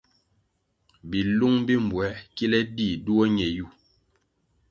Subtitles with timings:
[1.09, 3.67] Bilung bi mbpuer kile dih duo ñe yu.